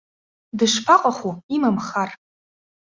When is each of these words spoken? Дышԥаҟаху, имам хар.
Дышԥаҟаху, 0.57 1.31
имам 1.55 1.75
хар. 1.87 2.09